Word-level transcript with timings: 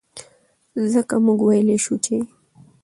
ځکه 0.93 1.15
مونږ 1.25 1.39
وئيلے 1.43 1.77
شو 1.83 1.95
چې 2.05 2.15